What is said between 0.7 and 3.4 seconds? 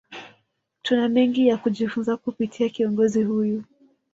Tuna mengi ya kujifunza kupitia kiongozi